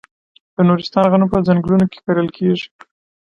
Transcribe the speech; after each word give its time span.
د 0.55 0.57
نورستان 0.67 1.05
غنم 1.11 1.29
په 1.31 1.37
ځنګلونو 1.47 1.85
کې 1.91 1.99
کرل 2.05 2.27
کیږي. 2.37 2.67